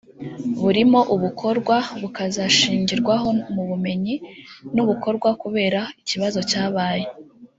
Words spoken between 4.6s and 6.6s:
n’ubukorwa kubera ikibazo